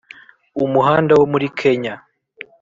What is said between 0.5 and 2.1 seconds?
umuhanda wo muri kenya